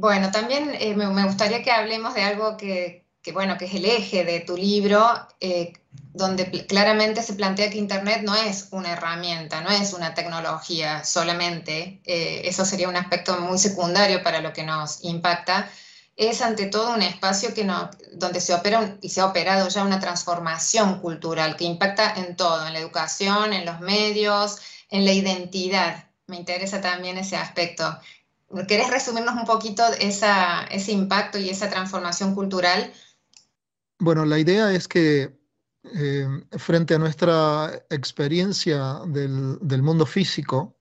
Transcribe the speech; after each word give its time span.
Bueno, 0.00 0.30
también 0.30 0.74
eh, 0.80 0.94
me, 0.94 1.24
gustaría 1.26 1.62
que 1.62 1.70
hablemos 1.70 2.14
de 2.14 2.22
algo 2.22 2.56
que, 2.56 3.04
bueno, 3.34 3.58
que 3.58 3.66
es 3.66 3.74
el 3.74 3.84
eje 3.84 4.24
de 4.24 4.40
tu 4.40 4.56
libro, 4.56 5.06
eh, 5.40 5.74
donde 6.14 6.50
claramente 6.66 7.22
se 7.22 7.34
plantea 7.34 7.68
que 7.68 7.76
Internet 7.76 8.22
no 8.22 8.34
es 8.34 8.68
una 8.70 8.92
herramienta, 8.92 9.60
no 9.60 9.68
es 9.68 9.92
una 9.92 10.14
tecnología 10.14 11.04
solamente, 11.04 12.00
eh, 12.06 12.40
eso 12.44 12.64
sería 12.64 12.88
un 12.88 12.96
aspecto 12.96 13.38
muy 13.40 13.58
secundario 13.58 14.22
para 14.22 14.40
lo 14.40 14.54
que 14.54 14.62
nos 14.62 15.04
impacta, 15.04 15.70
es 16.16 16.40
ante 16.40 16.66
todo 16.66 16.94
un 16.94 17.02
espacio 17.02 17.52
que 17.52 17.64
no, 17.64 17.90
donde 18.14 18.40
se 18.40 18.54
opera 18.54 18.96
y 19.02 19.10
se 19.10 19.20
ha 19.20 19.26
operado 19.26 19.68
ya 19.68 19.84
una 19.84 20.00
transformación 20.00 21.00
cultural 21.00 21.56
que 21.56 21.64
impacta 21.64 22.14
en 22.14 22.36
todo, 22.36 22.66
en 22.66 22.72
la 22.72 22.78
educación, 22.78 23.52
en 23.52 23.66
los 23.66 23.80
medios, 23.80 24.60
en 24.88 25.04
la 25.04 25.12
identidad. 25.12 26.06
Me 26.26 26.36
interesa 26.36 26.80
también 26.80 27.18
ese 27.18 27.36
aspecto. 27.36 27.98
¿Querés 28.66 28.90
resumirnos 28.90 29.34
un 29.36 29.44
poquito 29.44 29.84
ese 30.00 30.92
impacto 30.92 31.38
y 31.38 31.50
esa 31.50 31.70
transformación 31.70 32.34
cultural? 32.34 32.92
Bueno, 33.98 34.24
la 34.24 34.38
idea 34.38 34.72
es 34.72 34.88
que 34.88 35.38
eh, 35.84 36.26
frente 36.58 36.94
a 36.94 36.98
nuestra 36.98 37.84
experiencia 37.88 39.00
del, 39.06 39.82
mundo 39.82 40.04
físico, 40.04 40.76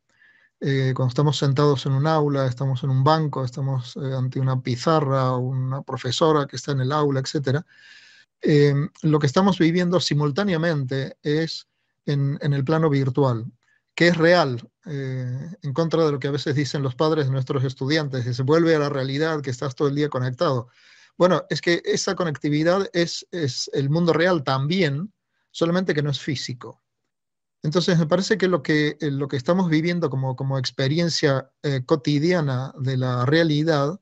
eh, 0.60 0.94
cuando 0.96 1.10
estamos 1.10 1.38
sentados 1.38 1.86
en 1.86 1.94
un 1.94 2.08
aula, 2.08 2.48
estamos 2.48 2.84
en 2.84 2.90
un 2.90 3.04
banco, 3.04 3.46
estamos 3.46 3.96
eh, 3.98 4.14
ante 4.18 4.40
una 4.40 4.62
pizarra, 4.62 5.38
una 5.38 5.84
profesora 5.84 6.48
que 6.48 6.56
está 6.56 6.72
en 6.72 6.82
el 6.82 6.92
aula, 6.92 7.20
etc., 7.20 7.62
lo 9.02 9.20
que 9.20 9.28
estamos 9.28 9.60
viviendo 9.60 10.00
simultáneamente 10.00 11.18
es 11.22 11.68
en 12.06 12.40
el 12.42 12.64
plano 12.64 12.90
virtual, 12.90 13.46
que 14.00 14.08
es 14.08 14.16
real, 14.16 14.66
en 14.86 15.74
contra 15.74 16.06
de 16.06 16.14
lo 16.14 16.20
que 16.20 16.30
a 16.30 16.32
veces 16.32 16.56
dicen 16.56 16.82
los 16.82 16.96
padres 16.96 17.26
de 17.26 17.34
nuestros 17.34 17.66
estudiantes, 17.66 18.24
que 18.24 18.34
se 18.34 18.44
vuelve 18.44 18.74
a 18.74 18.80
la 18.80 18.88
realidad, 18.88 19.42
que 19.42 19.50
estás 19.50 19.76
todo 19.76 19.90
el 19.90 19.96
día 19.96 20.08
conectado. 20.08 20.70
Bueno, 21.18 21.44
es 21.50 21.60
que 21.60 21.82
esa 21.84 22.16
conectividad 22.16 22.90
es, 22.94 23.28
el 23.74 23.90
mundo 23.90 24.14
real 24.14 24.46
también, 24.46 25.12
solamente 25.52 25.94
que 25.94 26.02
no 26.02 26.12
es 26.12 26.22
físico. 26.22 26.82
Entonces, 27.62 28.00
me 28.00 28.08
parece 28.08 28.38
que 28.38 28.48
lo 28.48 28.64
que, 28.64 28.96
eh, 29.02 29.12
lo 29.12 29.28
que 29.28 29.36
estamos 29.36 29.70
viviendo 29.70 30.10
como, 30.10 30.38
como 30.38 30.58
experiencia 30.58 31.52
eh, 31.62 31.84
cotidiana 31.86 32.74
de 32.80 32.96
la 32.96 33.26
realidad 33.26 34.00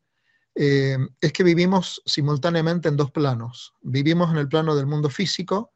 eh, 0.54 1.00
es 1.22 1.34
que 1.34 1.44
vivimos 1.44 2.04
simultáneamente 2.06 2.88
en 2.88 2.98
dos 2.98 3.10
planos. 3.10 3.74
Vivimos 3.82 4.30
en 4.30 4.38
el 4.38 4.48
plano 4.48 4.76
del 4.76 4.86
mundo 4.86 5.10
físico, 5.10 5.72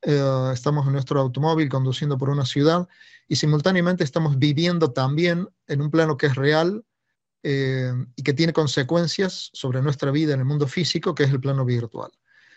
estamos 0.00 0.86
en 0.86 0.92
nuestro 0.92 1.20
automóvil 1.20 1.68
conduciendo 1.68 2.16
por 2.18 2.30
una 2.30 2.46
ciudad 2.46 2.88
y 3.26 3.36
simultáneamente 3.36 4.04
estamos 4.04 4.38
viviendo 4.38 4.92
también 4.92 5.48
en 5.66 5.82
un 5.82 5.90
plano 5.90 6.16
que 6.16 6.26
es 6.26 6.34
real, 6.34 6.84
eh, 7.44 7.92
y 8.16 8.22
que 8.24 8.32
tiene 8.32 8.52
consecuencias 8.52 9.50
sobre 9.52 9.80
nuestra 9.80 10.10
vida 10.10 10.34
en 10.34 10.40
el 10.40 10.44
mundo 10.44 10.66
físico, 10.66 11.14
que 11.14 11.22
es 11.22 11.30
el 11.30 11.40
plano 11.40 11.64
virtual. 11.64 12.10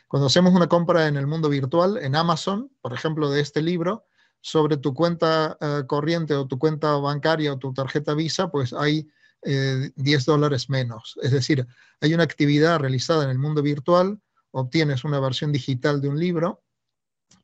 Cuando 0.07 0.25
hacemos 0.25 0.53
una 0.53 0.67
compra 0.67 1.07
en 1.07 1.17
el 1.17 1.27
mundo 1.27 1.49
virtual, 1.49 1.97
en 1.97 2.15
Amazon, 2.15 2.71
por 2.81 2.91
ejemplo, 2.91 3.29
de 3.29 3.41
este 3.41 3.61
libro, 3.61 4.05
sobre 4.41 4.77
tu 4.77 4.95
cuenta 4.95 5.55
eh, 5.61 5.83
corriente 5.85 6.33
o 6.33 6.47
tu 6.47 6.57
cuenta 6.57 6.95
bancaria 6.97 7.53
o 7.53 7.59
tu 7.59 7.73
tarjeta 7.73 8.15
Visa, 8.15 8.49
pues 8.49 8.73
hay 8.73 9.07
10 9.43 9.93
eh, 9.95 10.23
dólares 10.25 10.67
menos. 10.69 11.17
Es 11.21 11.31
decir, 11.31 11.65
hay 11.99 12.13
una 12.15 12.23
actividad 12.23 12.79
realizada 12.79 13.23
en 13.23 13.29
el 13.29 13.39
mundo 13.39 13.61
virtual, 13.61 14.19
obtienes 14.49 15.03
una 15.03 15.19
versión 15.19 15.51
digital 15.51 16.01
de 16.01 16.09
un 16.09 16.19
libro, 16.19 16.63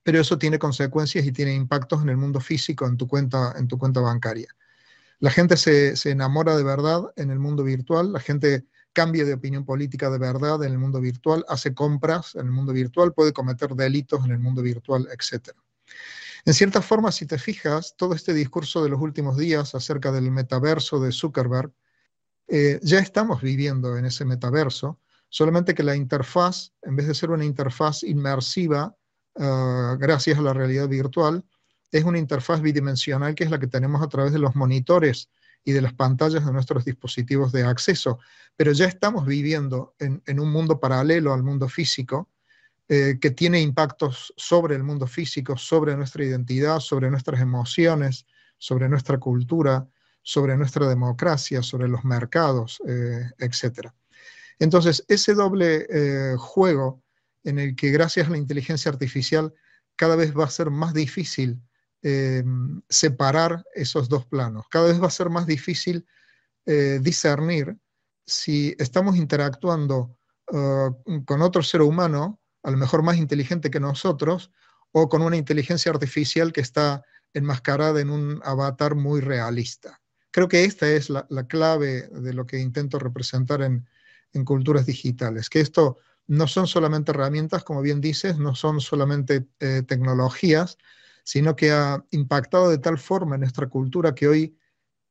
pero 0.03 0.19
eso 0.21 0.37
tiene 0.37 0.59
consecuencias 0.59 1.25
y 1.25 1.31
tiene 1.31 1.53
impactos 1.53 2.01
en 2.01 2.09
el 2.09 2.17
mundo 2.17 2.39
físico, 2.39 2.85
en 2.85 2.97
tu 2.97 3.07
cuenta, 3.07 3.53
en 3.57 3.67
tu 3.67 3.77
cuenta 3.77 3.99
bancaria. 3.99 4.47
La 5.19 5.31
gente 5.31 5.57
se, 5.57 5.93
enamora 6.09 6.55
de 6.55 6.63
verdad 6.63 7.11
en 7.15 7.31
el 7.31 7.39
mundo 7.39 7.63
virtual, 7.63 8.13
la 8.13 8.19
gente 8.19 8.65
cambia 8.93 9.25
de 9.25 9.33
opinión 9.33 9.65
política 9.65 10.09
de 10.09 10.19
verdad 10.19 10.63
en 10.63 10.71
el 10.71 10.77
mundo 10.77 11.01
virtual, 11.01 11.43
hace 11.49 11.73
compras 11.73 12.35
en 12.35 12.45
el 12.45 12.51
mundo 12.51 12.71
virtual, 12.71 13.13
puede 13.13 13.33
cometer 13.33 13.75
delitos 13.75 14.23
en 14.25 14.31
el 14.31 14.39
mundo 14.39 14.61
virtual, 14.61 15.07
etc. 15.11 15.49
En 16.45 16.53
cierta 16.53 16.81
forma, 16.81 17.11
si 17.11 17.25
te 17.25 17.37
fijas, 17.39 17.95
todo 17.97 18.13
este 18.13 18.33
discurso 18.33 18.83
de 18.83 18.89
los 18.89 19.01
últimos 19.01 19.37
días 19.37 19.75
acerca 19.75 20.11
del 20.11 20.31
metaverso 20.31 20.99
de 20.99 21.11
Zuckerberg, 21.11 21.71
eh, 22.47 22.79
ya 22.81 22.99
estamos 22.99 23.41
viviendo 23.41 23.97
en 23.97 24.05
ese 24.05 24.23
metaverso, 24.23 24.99
solamente 25.29 25.73
que 25.73 25.83
la 25.83 25.95
interfaz, 25.95 26.73
en 26.83 26.95
vez 26.95 27.07
de 27.07 27.15
ser 27.15 27.31
una 27.31 27.43
interfaz 27.43 28.03
inmersiva, 28.03 28.95
ah, 29.39 29.95
gracias 29.99 30.37
a 30.37 30.41
la 30.41 30.53
realidad 30.53 30.87
virtual, 30.87 31.43
es 31.91 32.03
una 32.03 32.19
interfaz 32.19 32.61
bidimensional 32.61 33.35
que 33.35 33.43
es 33.43 33.51
la 33.51 33.59
que 33.59 33.67
tenemos 33.67 34.01
a 34.01 34.09
través 34.09 34.33
de 34.33 34.39
los 34.39 34.55
monitores 34.55 35.29
y 35.63 35.71
de 35.71 35.81
las 35.81 35.93
pantallas 35.93 36.45
de 36.45 36.53
nuestros 36.53 36.85
dispositivos 36.85 37.51
de 37.51 37.63
acceso, 37.63 38.19
pero 38.55 38.71
ya 38.71 38.85
estamos 38.85 39.25
viviendo 39.25 39.95
en, 39.99 40.39
un 40.39 40.51
mundo 40.51 40.79
paralelo 40.79 41.33
al 41.33 41.43
mundo 41.43 41.67
físico 41.67 42.29
eh, 42.87 43.17
que 43.19 43.31
tiene 43.31 43.59
impactos 43.59 44.33
sobre 44.37 44.75
el 44.75 44.83
mundo 44.83 45.07
físico, 45.07 45.57
sobre 45.57 45.95
nuestra 45.97 46.23
identidad, 46.23 46.79
sobre 46.79 47.09
nuestras 47.09 47.41
emociones, 47.41 48.25
sobre 48.57 48.87
nuestra 48.87 49.17
cultura, 49.17 49.85
sobre 50.21 50.55
nuestra 50.55 50.87
democracia, 50.87 51.61
sobre 51.61 51.87
los 51.87 52.03
mercados, 52.05 52.81
eh, 52.87 53.29
etc. 53.39 53.89
Entonces, 54.59 55.03
ese 55.07 55.33
doble 55.33 55.85
eh, 55.89 56.35
juego 56.37 57.01
en 57.47 57.59
el 57.59 57.75
que 57.75 57.91
gracias 57.91 58.27
a 58.27 58.31
la 58.31 58.37
inteligencia 58.37 58.91
artificial 58.91 59.53
cada 59.95 60.15
vez 60.15 60.37
va 60.37 60.43
a 60.43 60.49
ser 60.49 60.69
más 60.69 60.93
difícil 60.93 61.61
eh, 62.03 62.43
separar 62.89 63.65
esos 63.73 64.09
dos 64.09 64.25
planos. 64.25 64.65
Cada 64.69 64.87
vez 64.87 65.01
va 65.01 65.07
a 65.07 65.11
ser 65.11 65.29
más 65.29 65.47
difícil 65.47 66.05
eh, 66.65 66.99
discernir 67.01 67.77
si 68.25 68.75
estamos 68.77 69.15
interactuando 69.15 70.17
uh, 70.51 71.23
con 71.23 71.41
otro 71.41 71.63
ser 71.63 71.81
humano, 71.81 72.41
a 72.61 72.71
lo 72.71 72.77
mejor 72.77 73.01
más 73.01 73.15
inteligente 73.15 73.71
que 73.71 73.79
nosotros, 73.79 74.51
o 74.91 75.07
con 75.07 75.21
una 75.21 75.37
inteligencia 75.37 75.91
artificial 75.91 76.51
que 76.51 76.61
está 76.61 77.03
enmascarada 77.33 78.01
en 78.01 78.09
un 78.09 78.41
avatar 78.43 78.95
muy 78.95 79.21
realista. 79.21 80.01
Creo 80.31 80.49
que 80.49 80.65
esta 80.65 80.89
es 80.89 81.09
la, 81.09 81.25
clave 81.47 82.09
de 82.09 82.33
lo 82.33 82.45
que 82.45 82.59
intento 82.59 82.99
representar 82.99 83.61
en, 83.61 83.87
culturas 84.45 84.85
digitales, 84.85 85.49
que 85.49 85.61
esto 85.61 85.97
no 86.27 86.47
son 86.47 86.67
solamente 86.67 87.11
herramientas, 87.11 87.63
como 87.63 87.81
bien 87.81 88.01
dices, 88.01 88.37
no 88.37 88.55
son 88.55 88.81
solamente 88.81 89.47
eh, 89.59 89.83
tecnologías, 89.87 90.77
sino 91.23 91.55
que 91.55 91.71
ha 91.71 92.03
impactado 92.11 92.69
de 92.69 92.77
tal 92.77 92.97
forma 92.97 93.35
en 93.35 93.41
nuestra 93.41 93.67
cultura 93.67 94.13
que 94.13 94.27
hoy 94.27 94.57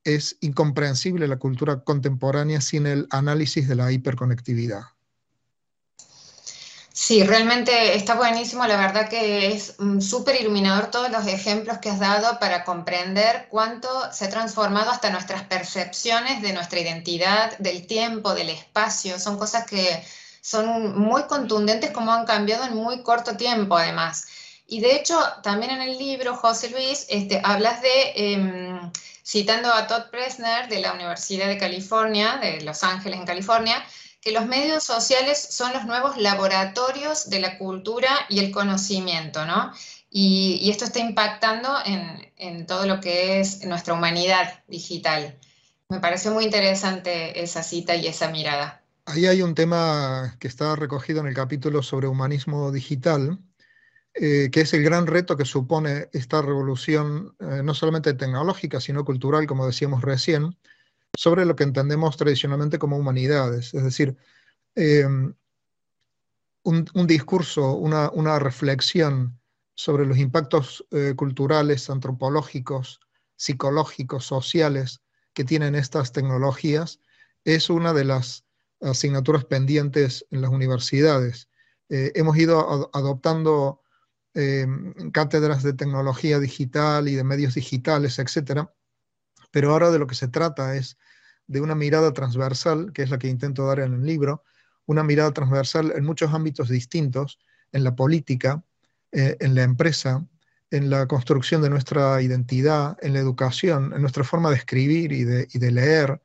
es 0.05 0.37
incomprensible 0.41 1.27
la 1.27 1.39
cultura 1.39 1.83
contemporánea 1.83 2.61
sin 2.61 2.87
el 2.87 3.09
análisis 3.11 3.67
de 3.67 3.75
la 3.75 3.91
hiperconectividad. 3.91 4.83
Sí, 6.93 7.23
realmente 7.25 7.95
está 7.95 8.15
buenísimo. 8.15 8.67
La 8.67 8.79
verdad 8.79 9.11
que 9.11 9.53
es 9.53 9.75
mm, 9.79 10.01
súper 10.01 10.41
iluminador 10.41 10.91
todos 10.91 11.11
los 11.11 11.27
ejemplos 11.27 11.77
que 11.77 11.91
has 11.91 11.99
dado 11.99 12.39
para 12.39 12.65
comprender 12.65 13.49
cuánto 13.51 13.89
se 14.13 14.25
ha 14.25 14.31
transformado 14.31 14.91
hasta 14.91 15.11
nuestras 15.11 15.43
percepciones 15.43 16.41
de 16.41 16.55
nuestra 16.55 16.81
identidad, 16.81 17.59
del 17.59 17.87
tiempo, 17.87 18.35
del 18.35 18.49
espacio. 18.49 19.19
Son 19.19 19.37
cosas 19.37 19.67
que 19.67 20.03
son 20.47 20.97
muy 20.97 21.25
contundentes 21.25 21.91
como 21.91 22.13
han 22.13 22.25
cambiado 22.25 22.65
en 22.67 22.77
muy 22.77 23.03
corto 23.03 23.37
tiempo 23.37 23.77
además. 23.77 24.27
Y 24.69 24.79
de 24.79 24.95
hecho, 24.95 25.19
también 25.43 25.73
en 25.73 25.83
el 25.83 25.99
libro, 25.99 26.37
José 26.37 26.71
Luis, 26.71 27.05
este, 27.09 27.41
hablas 27.43 27.83
de, 27.83 28.13
em, 28.15 28.93
citando 29.25 29.73
a 29.73 29.89
Todd 29.89 30.09
Presner 30.13 30.69
de 30.69 30.79
la 30.79 30.93
Universidad 30.93 31.49
de 31.49 31.59
California, 31.59 32.37
de 32.37 32.61
Los 32.61 32.85
Ángeles 32.85 33.19
en 33.19 33.27
California, 33.27 33.85
que 34.21 34.31
los 34.31 34.47
medios 34.47 34.85
sociales 34.85 35.37
son 35.51 35.73
los 35.73 35.85
nuevos 35.85 36.17
laboratorios 36.17 37.29
de 37.29 37.41
la 37.41 37.59
cultura 37.59 38.11
y 38.29 38.39
el 38.39 38.53
conocimiento, 38.53 39.47
¿no? 39.47 39.73
Y, 40.11 40.71
esto 40.71 40.85
está 40.85 41.01
impactando 41.01 41.77
en, 41.85 42.33
en, 42.37 42.67
todo 42.67 42.87
lo 42.87 43.01
que 43.01 43.41
es 43.41 43.65
nuestra 43.65 43.95
humanidad 43.95 44.63
digital. 44.69 45.37
Me 45.89 45.99
pareció 45.99 46.31
muy 46.31 46.45
interesante 46.45 47.43
esa 47.43 47.65
cita 47.65 47.97
y 47.97 48.07
esa 48.07 48.29
mirada. 48.29 48.86
Ahí 49.09 49.27
hay 49.27 49.41
un 49.41 49.55
tema 49.55 50.37
que 50.41 50.49
está 50.49 50.75
recogido 50.75 51.21
en 51.21 51.29
el 51.29 51.35
capítulo 51.35 51.81
sobre 51.81 52.09
humanismo 52.09 52.73
digital, 52.73 53.39
eh, 54.15 54.51
que 54.51 54.63
es 54.63 54.75
el 54.75 54.83
gran 54.83 55.07
reto 55.07 55.37
que 55.37 55.45
supone 55.45 56.09
esta 56.13 56.43
revolución, 56.43 57.37
eh, 57.39 57.63
no 57.63 57.73
solamente 57.73 58.15
tecnológica, 58.15 58.81
sino 58.81 59.05
cultural, 59.05 59.47
como 59.47 59.65
decíamos 59.65 60.03
recién, 60.03 60.57
sobre 61.17 61.47
lo 61.47 61.55
que 61.55 61.63
entendemos 61.63 62.17
tradicionalmente 62.17 62.81
como 62.81 62.97
humanidades. 62.99 63.75
Es 63.75 63.85
decir, 63.85 64.17
em, 64.75 65.35
un, 66.65 67.07
discurso, 67.07 67.75
una, 67.75 68.39
reflexión 68.41 69.39
sobre 69.77 70.05
los 70.05 70.19
impactos 70.19 70.85
eh, 70.91 71.15
culturales, 71.17 71.91
antropológicos, 71.91 73.01
psicológicos, 73.37 74.27
sociales 74.27 75.01
que 75.33 75.45
tienen 75.45 75.77
estas 75.77 76.11
tecnologías, 76.11 76.99
es 77.45 77.71
una 77.71 77.93
de 77.93 78.05
las 78.05 78.46
asignaturas 78.81 79.45
pendientes 79.45 80.27
en 80.31 80.43
las 80.43 80.51
universidades. 80.51 81.49
hemos 81.89 82.37
ido 82.37 82.91
adoptando 82.95 83.81
Em, 84.39 84.93
cátedras 85.13 85.63
de 85.63 85.73
tecnología 85.73 86.39
digital 86.39 87.09
y 87.09 87.15
de 87.15 87.25
medios 87.25 87.55
digitales, 87.55 88.19
etcétera. 88.19 88.71
Pero 89.51 89.71
ahora 89.71 89.91
de 89.91 89.99
lo 89.99 90.07
que 90.07 90.15
se 90.15 90.29
trata 90.29 90.77
es 90.77 90.99
de 91.47 91.63
una 91.63 91.75
mirada 91.75 92.13
transversal, 92.13 92.93
que 92.93 93.03
es 93.03 93.09
la 93.09 93.19
que 93.19 93.29
intento 93.29 93.67
dar 93.67 93.81
en 93.81 93.95
el 93.95 94.05
libro, 94.05 94.45
una 94.85 95.03
mirada 95.03 95.33
transversal 95.33 95.91
en 95.97 96.05
muchos 96.05 96.35
ámbitos 96.35 96.69
distintos, 96.69 97.39
en 97.73 97.83
la 97.83 97.97
política, 97.97 98.63
eh, 99.11 99.39
en 99.41 99.55
la 99.55 99.63
empresa, 99.63 100.27
en 100.71 100.91
la 100.91 101.07
construcción 101.07 101.63
de 101.63 101.71
nuestra 101.71 102.21
identidad, 102.21 102.99
en 103.01 103.15
la 103.15 103.21
educación, 103.21 103.95
en 103.95 104.03
nuestra 104.03 104.23
forma 104.23 104.51
de 104.51 104.57
escribir 104.57 105.13
y 105.13 105.25
de, 105.25 105.71
leer, 105.71 106.21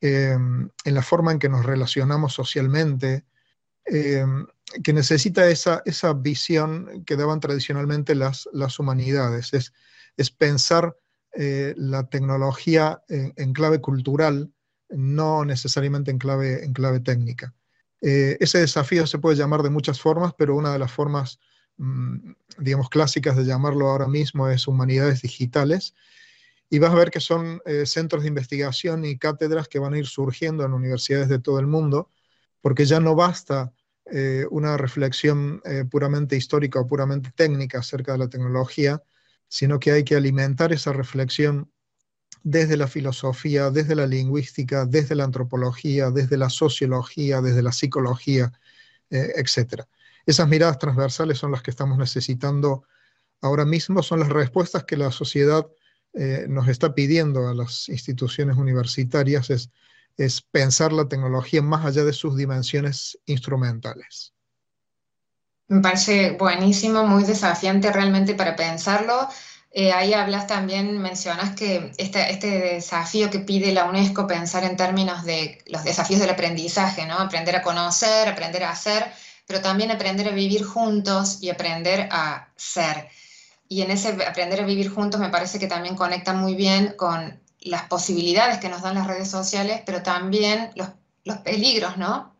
em, 0.00 0.70
en 0.84 0.94
la 0.94 1.02
forma 1.02 1.32
en 1.32 1.38
que 1.38 1.48
nos 1.48 1.64
relacionamos 1.64 2.34
socialmente, 2.34 3.24
em, 3.84 4.46
que 4.84 4.92
necesita 4.92 5.48
esa, 5.48 5.82
esa 5.84 6.12
visión 6.14 7.04
que 7.04 7.16
daban 7.16 7.40
tradicionalmente 7.40 8.14
las, 8.14 8.48
las 8.52 8.78
humanidades, 8.78 9.52
es, 9.52 9.72
es 10.16 10.30
pensar 10.30 10.96
eh, 11.32 11.74
la 11.76 12.08
tecnología 12.08 13.02
en, 13.08 13.52
clave 13.52 13.80
cultural, 13.80 14.52
no 14.88 15.44
necesariamente 15.44 16.10
en 16.10 16.18
clave, 16.18 16.64
en 16.64 16.72
clave 16.72 16.98
técnica. 17.00 17.54
Eh, 18.00 18.36
ese 18.40 18.58
desafío 18.58 19.06
se 19.06 19.18
puede 19.18 19.36
llamar 19.36 19.62
de 19.62 19.70
muchas 19.70 20.00
formas, 20.00 20.34
pero 20.36 20.56
una 20.56 20.72
de 20.72 20.80
las 20.80 20.90
formas, 20.90 21.38
mm, 21.76 22.32
digamos, 22.58 22.88
clásicas 22.88 23.36
de 23.36 23.44
llamarlo 23.44 23.88
ahora 23.88 24.08
mismo 24.08 24.48
es 24.48 24.66
humanidades 24.66 25.22
digitales. 25.22 25.94
Y 26.70 26.78
vas 26.78 26.92
a 26.92 26.96
ver 26.96 27.10
que 27.10 27.20
son 27.20 27.60
eh, 27.66 27.84
centros 27.84 28.22
de 28.22 28.28
investigación 28.28 29.04
y 29.04 29.18
cátedras 29.18 29.68
que 29.68 29.78
van 29.78 29.94
a 29.94 29.98
ir 29.98 30.06
surgiendo 30.06 30.64
en 30.64 30.72
universidades 30.72 31.28
de 31.28 31.40
todo 31.40 31.58
el 31.58 31.66
mundo, 31.66 32.10
porque 32.62 32.86
ya 32.86 33.00
no 33.00 33.14
basta 33.14 33.72
una 34.50 34.76
reflexión 34.76 35.62
puramente 35.88 36.34
histórica 36.34 36.80
o 36.80 36.86
puramente 36.86 37.30
técnica 37.32 37.78
acerca 37.78 38.10
de 38.10 38.18
la 38.18 38.28
tecnología, 38.28 39.00
sino 39.46 39.78
que 39.78 39.92
hay 39.92 40.02
que 40.02 40.16
alimentar 40.16 40.72
esa 40.72 40.92
reflexión 40.92 41.70
desde 42.42 42.76
la 42.76 42.86
filosofía, 42.86 43.70
desde 43.70 43.94
la 43.94 44.06
lingüística, 44.06 44.86
desde 44.86 45.14
la 45.14 45.24
antropología, 45.24 46.10
desde 46.10 46.36
la 46.36 46.48
sociología, 46.50 47.40
desde 47.40 47.62
la 47.62 47.72
psicología, 47.72 48.52
eh, 49.10 49.32
etc. 49.36 49.84
Esas 50.26 50.48
miradas 50.48 50.78
transversales 50.78 51.38
son 51.38 51.52
las 51.52 51.62
que 51.62 51.70
estamos 51.70 51.98
necesitando 51.98 52.84
ahora 53.40 53.64
mismo, 53.64 54.02
son 54.02 54.20
las 54.20 54.28
respuestas 54.30 54.84
que 54.84 54.96
la 54.96 55.10
sociedad 55.10 55.66
eh, 56.12 56.46
nos 56.48 56.68
está 56.68 56.94
pidiendo 56.94 57.48
a 57.48 57.54
las 57.54 57.88
instituciones 57.88 58.56
universitarias, 58.56 59.50
es, 59.50 59.70
es 60.16 60.40
pensar 60.42 60.92
la 60.92 61.08
tecnología 61.08 61.62
más 61.62 61.84
allá 61.84 62.04
de 62.04 62.12
sus 62.12 62.36
dimensiones 62.36 63.18
instrumentales. 63.26 64.32
Me 65.68 65.80
parece 65.80 66.32
buenísimo, 66.32 67.06
muy 67.06 67.22
desafiante 67.22 67.92
realmente 67.92 68.34
para 68.34 68.56
pensarlo. 68.56 69.28
Eh, 69.72 69.92
ahí 69.92 70.12
hablas 70.14 70.48
también, 70.48 70.98
mencionas 70.98 71.54
que 71.54 71.92
este, 71.96 72.32
este, 72.32 72.58
desafío 72.74 73.30
que 73.30 73.38
pide 73.38 73.72
la 73.72 73.84
UNESCO, 73.84 74.26
pensar 74.26 74.64
en 74.64 74.76
términos 74.76 75.24
de 75.24 75.58
los 75.66 75.84
desafíos 75.84 76.18
del 76.18 76.30
aprendizaje, 76.30 77.06
¿no? 77.06 77.18
Aprender 77.18 77.54
a 77.54 77.62
conocer, 77.62 78.26
aprender 78.26 78.64
a 78.64 78.72
hacer, 78.72 79.06
pero 79.46 79.60
también 79.60 79.92
aprender 79.92 80.26
a 80.26 80.32
vivir 80.32 80.64
juntos 80.64 81.38
y 81.40 81.50
aprender 81.50 82.08
a 82.10 82.48
ser. 82.56 83.08
Y 83.70 83.82
en 83.82 83.90
ese 83.92 84.08
aprender 84.26 84.60
a 84.60 84.66
vivir 84.66 84.90
juntos 84.90 85.20
me 85.20 85.30
parece 85.30 85.58
que 85.58 85.68
también 85.68 85.94
conecta 85.94 86.34
muy 86.34 86.56
bien 86.56 86.94
con 86.98 87.40
las 87.60 87.84
posibilidades 87.84 88.58
que 88.58 88.68
nos 88.68 88.82
dan 88.82 88.96
las 88.96 89.06
redes 89.06 89.30
sociales, 89.30 89.80
pero 89.86 90.02
también 90.02 90.72
los, 90.74 90.88
los 91.24 91.38
peligros, 91.38 91.96
¿no? 91.96 92.34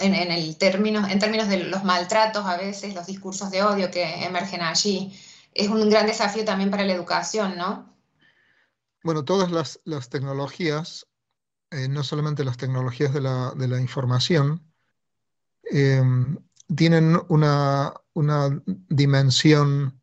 en, 0.00 0.14
el 0.14 0.56
término, 0.56 1.06
en 1.06 1.18
términos 1.18 1.48
de 1.48 1.64
los 1.64 1.84
maltratos 1.84 2.44
a 2.46 2.56
veces, 2.56 2.94
los 2.94 3.06
discursos 3.06 3.50
de 3.50 3.62
odio 3.62 3.90
que 3.90 4.24
emergen 4.24 4.62
allí. 4.62 5.18
Es 5.52 5.68
un 5.68 5.88
gran 5.90 6.06
desafío 6.06 6.44
también 6.44 6.70
para 6.70 6.84
la 6.84 6.94
educación, 6.94 7.56
¿no? 7.56 7.92
Bueno, 9.04 9.24
todas 9.24 9.50
las, 9.50 10.08
tecnologías, 10.08 11.06
eh, 11.70 11.88
no 11.88 12.04
solamente 12.04 12.44
las 12.44 12.56
tecnologías 12.56 13.12
de 13.12 13.20
la, 13.20 13.52
de 13.56 13.68
la 13.68 13.80
información, 13.80 14.62
em, 15.64 16.38
tienen 16.74 17.20
una, 17.28 17.92
una 18.14 18.62
dimensión 18.64 20.01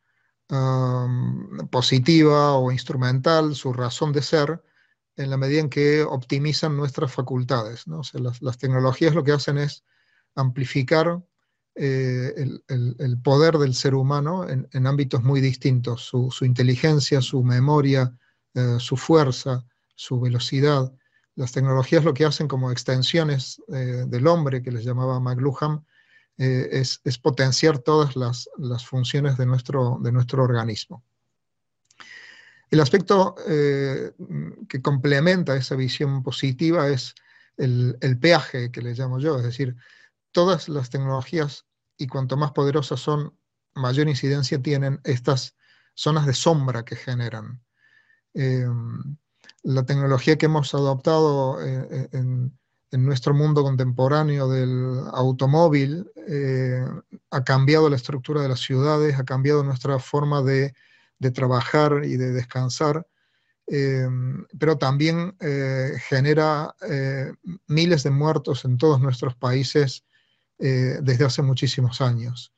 positiva 1.70 2.54
o 2.56 2.72
instrumental, 2.72 3.56
su 3.56 3.72
razón 3.72 4.12
de 4.12 4.24
ser, 4.24 4.64
en 5.16 5.30
la 5.30 5.38
medida 5.38 5.60
en 5.60 5.70
que 5.70 6.02
optimizan 6.04 6.78
nuestras 6.78 7.12
facultades. 7.12 7.88
¿no? 7.88 8.02
las, 8.14 8.58
tecnologías 8.58 9.14
lo 9.14 9.24
que 9.24 9.34
hacen 9.34 9.58
es 9.58 9.84
amplificar 10.36 11.22
eh, 11.76 12.34
el, 12.68 13.22
poder 13.22 13.58
del 13.58 13.76
ser 13.76 13.96
humano 13.96 14.48
en, 14.50 14.88
ámbitos 14.88 15.22
muy 15.24 15.42
distintos, 15.42 16.06
su, 16.06 16.46
inteligencia, 16.46 17.22
su 17.22 17.44
memoria, 17.44 18.18
eh, 18.54 18.78
su 18.80 18.98
fuerza, 18.98 19.66
su 19.94 20.20
velocidad. 20.20 20.92
Las 21.36 21.52
tecnologías 21.52 22.04
lo 22.06 22.14
que 22.14 22.26
hacen 22.26 22.48
como 22.48 22.72
extensiones 22.72 23.62
eh, 23.68 24.06
del 24.08 24.26
hombre, 24.28 24.62
que 24.62 24.72
les 24.72 24.84
llamaba 24.84 25.20
McLuhan, 25.20 25.86
es, 26.40 27.02
es, 27.04 27.18
potenciar 27.18 27.80
todas 27.80 28.16
las, 28.16 28.50
las 28.58 28.86
funciones 28.86 29.38
de 29.38 29.46
nuestro, 29.46 30.00
de 30.02 30.12
nuestro 30.12 30.44
organismo. 30.44 31.04
El 32.72 32.82
aspecto 32.82 33.36
eh, 33.48 34.12
que 34.68 34.82
complementa 34.82 35.56
esa 35.56 35.76
visión 35.76 36.22
positiva 36.22 36.88
es 36.88 37.16
el, 37.58 37.98
peaje 38.22 38.72
que 38.72 38.82
le 38.82 38.94
llamo 38.94 39.20
yo, 39.20 39.38
es 39.38 39.44
decir, 39.44 39.76
todas 40.32 40.70
las 40.70 40.90
tecnologías 40.90 41.66
y 41.98 42.08
cuanto 42.08 42.38
más 42.38 42.52
poderosas 42.52 43.00
son, 43.00 43.36
mayor 43.74 44.08
incidencia 44.08 44.62
tienen 44.62 45.02
estas 45.04 45.56
zonas 45.96 46.26
de 46.26 46.34
sombra 46.34 46.86
que 46.86 46.96
generan. 46.96 47.62
Em, 48.34 49.18
la 49.64 49.84
tecnología 49.86 50.38
que 50.38 50.46
hemos 50.46 50.74
adoptado 50.74 51.62
eh, 51.66 52.08
en, 52.12 52.58
nuestro 52.92 53.34
mundo 53.34 53.64
contemporáneo 53.64 54.50
del 54.50 55.02
automóvil 55.14 56.10
eh, 56.28 56.84
ha 57.30 57.44
cambiado 57.44 57.90
la 57.90 57.96
estructura 57.96 58.42
de 58.42 58.50
las 58.50 58.62
ciudades, 58.62 59.20
ha 59.20 59.26
cambiado 59.26 59.64
nuestra 59.64 60.00
forma 60.00 60.42
de 60.42 60.74
trabajar 61.34 62.02
y 62.04 62.18
de 62.18 62.32
descansar, 62.32 63.06
eh, 63.68 64.08
pero 64.58 64.78
también 64.78 65.36
eh, 65.40 65.94
genera 66.08 66.74
miles 67.68 68.04
de 68.04 68.10
muertos 68.10 68.66
en 68.66 68.78
todos 68.78 69.00
nuestros 69.00 69.36
países 69.36 70.04
desde 70.58 71.24
hace 71.24 71.42
muchísimos 71.42 72.02
años. 72.02 72.52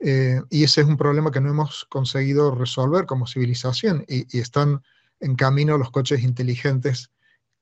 y 0.00 0.64
ese 0.64 0.80
es 0.80 0.86
un 0.86 0.96
problema 0.96 1.30
que 1.30 1.40
no 1.40 1.50
hemos 1.50 1.84
conseguido 1.86 2.54
resolver 2.54 3.06
como 3.06 3.26
civilización 3.26 4.04
y, 4.08 4.38
están 4.38 4.82
en 5.20 5.36
camino 5.36 5.78
los 5.78 5.90
coches 5.90 6.22
inteligentes 6.22 7.10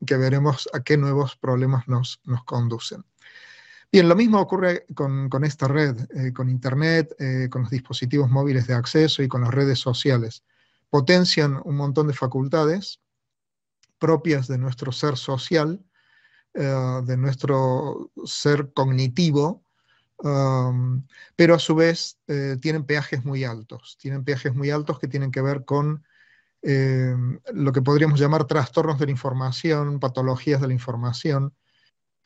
que 0.06 0.16
veremos 0.16 0.68
a 0.72 0.80
qué 0.80 0.96
nuevos 0.96 1.36
problemas 1.36 1.88
nos, 1.88 2.20
nos 2.24 2.44
conducen. 2.44 3.04
Bien, 3.92 4.08
lo 4.08 4.16
mismo 4.16 4.40
ocurre 4.40 4.86
con, 4.94 5.44
esta 5.44 5.68
red, 5.68 5.94
eh, 6.14 6.32
con 6.32 6.48
Internet, 6.48 7.14
eh, 7.18 7.48
con 7.50 7.62
los 7.62 7.70
dispositivos 7.70 8.30
móviles 8.30 8.66
de 8.66 8.72
acceso 8.72 9.22
y 9.22 9.28
con 9.28 9.42
las 9.42 9.52
redes 9.52 9.80
sociales. 9.80 10.44
Potencian 10.88 11.60
un 11.62 11.76
montón 11.76 12.08
de 12.08 12.14
facultades 12.14 13.00
propias 13.98 14.48
de 14.48 14.56
nuestro 14.56 14.92
ser 14.92 15.18
social, 15.18 15.84
eh, 16.54 17.02
de 17.04 17.16
nuestro 17.18 18.10
ser 18.24 18.72
cognitivo, 18.72 19.62
um, 20.16 21.06
pero 21.36 21.54
a 21.54 21.58
su 21.58 21.74
vez 21.74 22.18
tienen 22.62 22.86
peajes 22.86 23.26
muy 23.26 23.44
altos. 23.44 23.98
Tienen 24.00 24.24
peajes 24.24 24.54
muy 24.54 24.70
altos 24.70 24.98
que 24.98 25.08
tienen 25.08 25.30
que 25.30 25.42
ver 25.42 25.66
con 25.66 26.02
lo 26.62 27.72
que 27.72 27.82
podríamos 27.82 28.20
llamar 28.20 28.46
trastornos 28.46 28.98
de 28.98 29.06
la 29.06 29.12
información, 29.12 29.98
patologías 29.98 30.60
de 30.60 30.68
la 30.68 30.72
información, 30.72 31.52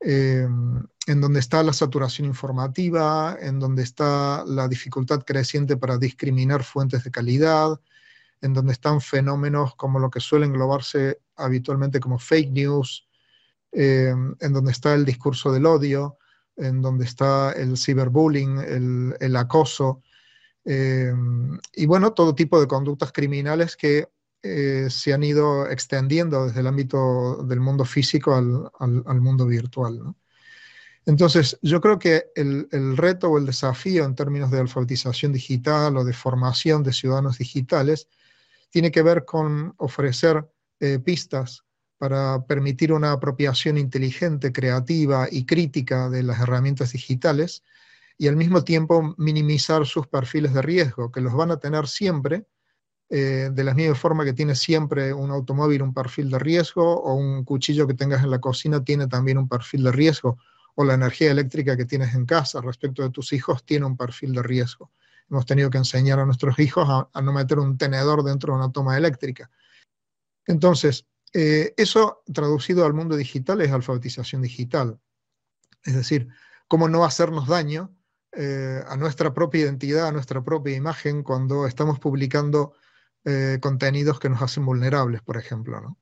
Em, 0.01 0.87
en 1.07 1.21
donde 1.21 1.41
está 1.41 1.63
la 1.63 1.73
saturación 1.73 2.27
informativa, 2.27 3.37
en 3.41 3.59
donde 3.59 3.83
está 3.83 4.45
la 4.47 4.69
dificultad 4.69 5.23
creciente 5.25 5.77
para 5.77 5.97
discriminar 5.97 6.65
fuentes 6.65 7.03
de 7.05 7.11
calidad, 7.11 7.81
en 8.43 8.53
donde 8.53 8.73
están 8.73 9.01
fenómenos 9.01 9.75
como 9.77 9.99
lo 9.99 10.11
que 10.11 10.21
suele 10.21 10.47
englobarse 10.47 11.21
habitualmente 11.37 12.01
como 12.01 12.19
fake 12.19 12.51
news, 12.53 13.09
em, 13.73 14.37
en 14.41 14.53
donde 14.53 14.73
está 14.73 14.95
el 14.95 15.05
discurso 15.05 15.53
del 15.53 15.67
odio, 15.67 16.19
en 16.57 16.83
donde 16.83 17.05
está 17.05 17.53
el 17.53 17.77
ciberbullying, 17.79 18.59
el, 19.21 19.37
acoso, 19.37 20.03
em, 20.65 21.59
y 21.75 21.87
bueno, 21.87 22.13
todo 22.13 22.35
tipo 22.35 22.61
de 22.61 22.67
conductas 22.69 23.13
criminales 23.13 23.77
que 23.77 24.09
eh, 24.47 24.91
se 24.91 25.13
han 25.13 25.23
ido 25.23 25.69
extendiendo 25.69 26.47
desde 26.47 26.61
el 26.61 26.67
ámbito 26.67 27.43
del 27.45 27.61
mundo 27.61 27.85
físico 27.85 28.35
al, 28.35 29.21
mundo 29.21 29.47
virtual. 29.47 30.15
Entonces, 31.05 31.59
yo 31.63 31.81
creo 31.81 31.99
que 31.99 32.27
el, 32.35 32.97
reto 32.97 33.31
o 33.31 33.39
el 33.39 33.47
desafío 33.47 34.05
en 34.05 34.15
términos 34.15 34.51
de 34.51 34.61
alfabetización 34.61 35.33
digital 35.33 35.97
o 35.97 36.05
de 36.05 36.13
formación 36.13 36.83
de 36.83 36.93
ciudadanos 36.93 37.39
digitales 37.39 38.09
tiene 38.71 38.91
que 38.91 39.03
ver 39.03 39.25
con 39.25 39.75
ofrecer 39.79 40.49
eh, 40.81 40.99
pistas 40.99 41.65
para 41.99 42.45
permitir 42.47 42.93
una 42.93 43.13
apropiación 43.13 43.79
inteligente, 43.79 44.53
creativa 44.53 45.29
y 45.31 45.47
crítica 45.47 46.11
de 46.11 46.23
las 46.23 46.41
herramientas 46.41 46.93
digitales 46.93 47.63
y 48.19 48.29
al 48.29 48.37
mismo 48.37 48.65
tiempo 48.65 49.15
minimizar 49.19 49.87
sus 49.87 50.07
perfiles 50.07 50.55
de 50.55 50.63
riesgo, 50.63 51.11
que 51.11 51.21
los 51.21 51.35
van 51.35 51.51
a 51.51 51.59
tener 51.59 51.87
siempre, 51.87 52.47
eh, 53.09 53.51
de 53.53 53.65
la 53.65 53.73
misma 53.73 53.95
forma 53.95 54.25
que 54.25 54.33
tiene 54.33 54.57
siempre 54.57 55.13
un 55.13 55.31
automóvil 55.31 55.83
un 55.83 55.95
perfil 55.95 56.29
de 56.29 56.41
riesgo 56.41 57.03
o 57.03 57.15
un 57.15 57.45
cuchillo 57.45 57.87
que 57.87 57.95
tengas 57.95 58.25
en 58.25 58.31
la 58.31 58.41
cocina 58.41 58.83
tiene 58.83 59.07
también 59.07 59.39
un 59.39 59.49
perfil 59.49 59.85
de 59.85 59.93
riesgo 59.93 60.39
o 60.75 60.85
la 60.85 60.95
energía 60.95 61.31
eléctrica 61.31 61.77
que 61.77 61.85
tienes 61.85 62.15
en 62.15 62.27
casa 62.27 62.61
respecto 62.61 63.03
de 63.03 63.11
tus 63.11 63.33
hijos 63.33 63.65
tiene 63.65 63.87
un 63.87 63.97
perfil 63.97 64.33
de 64.33 64.43
riesgo. 64.43 64.91
Hemos 65.31 65.47
tenido 65.47 65.71
que 65.71 65.79
enseñar 65.79 66.19
a 66.19 66.27
nuestros 66.27 66.59
hijos 66.59 66.87
a, 66.89 67.23
no 67.23 67.33
meter 67.33 67.59
un 67.59 67.79
tenedor 67.79 68.23
dentro 68.23 68.53
de 68.53 68.59
una 68.59 68.73
toma 68.73 68.97
eléctrica. 68.97 69.51
Entonces, 70.47 71.07
eh, 71.33 71.75
eso 71.77 72.23
traducido 72.33 72.85
al 72.85 72.95
mundo 72.95 73.17
digital 73.17 73.61
es 73.61 73.73
alfabetización 73.73 74.43
digital. 74.43 74.99
Es 75.85 75.95
decir, 75.95 76.29
cómo 76.69 76.89
no 76.89 77.05
hacernos 77.05 77.49
daño 77.49 77.97
eh, 78.33 78.83
a 78.87 78.97
nuestra 78.97 79.33
propia 79.33 79.63
identidad, 79.63 80.09
a 80.09 80.13
nuestra 80.13 80.43
propia 80.45 80.77
imagen 80.77 81.23
cuando 81.23 81.67
estamos 81.67 81.99
publicando 81.99 82.75
eh, 83.29 83.59
contenidos 83.61 84.21
que 84.21 84.29
nos 84.29 84.41
hacen 84.41 84.65
vulnerables, 84.65 85.21
por 85.21 85.37
ejemplo, 85.37 85.81
¿no? 85.81 85.99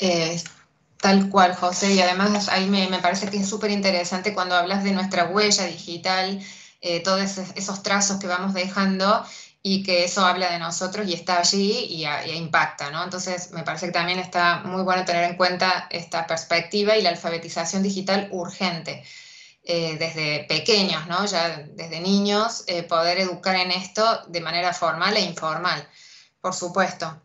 Eh, 0.00 0.42
tal 1.00 1.28
cual, 1.28 1.54
José, 1.54 1.94
y 1.94 2.00
además 2.00 2.48
ahí 2.48 2.68
me, 2.68 2.88
parece 2.98 3.30
que 3.30 3.36
es 3.36 3.48
súper 3.48 3.70
interesante 3.70 4.34
cuando 4.34 4.56
hablas 4.56 4.82
de 4.82 4.90
nuestra 4.90 5.26
huella 5.26 5.66
digital, 5.66 6.40
eh, 6.80 7.04
todos 7.04 7.20
esos, 7.54 7.82
trazos 7.84 8.18
que 8.18 8.26
vamos 8.26 8.52
dejando 8.52 9.24
y 9.62 9.84
que 9.84 10.02
eso 10.02 10.26
habla 10.26 10.50
de 10.50 10.58
nosotros 10.58 11.06
y 11.06 11.14
está 11.14 11.38
allí 11.38 11.70
y, 11.88 12.04
y, 12.04 12.30
impacta, 12.32 12.90
¿no? 12.90 13.04
Entonces, 13.04 13.52
me 13.52 13.62
parece 13.62 13.86
que 13.86 13.92
también 13.92 14.18
está 14.18 14.64
muy 14.64 14.82
bueno 14.82 15.04
tener 15.04 15.30
en 15.30 15.36
cuenta 15.36 15.86
esta 15.90 16.26
perspectiva 16.26 16.96
y 16.96 17.02
la 17.02 17.10
alfabetización 17.10 17.84
digital 17.84 18.26
urgente. 18.32 19.04
Eh, 19.64 19.96
desde 19.96 20.44
pequeños, 20.48 21.06
¿no? 21.06 21.24
ya 21.24 21.58
desde 21.58 22.00
niños, 22.00 22.64
eh, 22.66 22.82
poder 22.82 23.18
educar 23.18 23.54
en 23.54 23.70
esto 23.70 24.24
de 24.26 24.40
manera 24.40 24.72
formal 24.72 25.16
e 25.16 25.20
informal, 25.20 25.88
por 26.40 26.52
supuesto. 26.52 27.22